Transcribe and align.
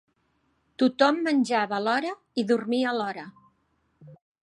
Tot-hom 0.83 1.19
menjava 1.27 1.77
a 1.79 1.83
l'hora, 1.89 2.17
i 2.45 2.49
dormia 2.53 2.91
a 2.95 2.99
l'hora 3.01 3.31